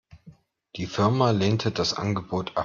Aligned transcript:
Die 0.77 0.87
Firma 0.87 1.29
lehnte 1.29 1.69
das 1.69 1.93
Angebot 1.93 2.57
ab. 2.57 2.59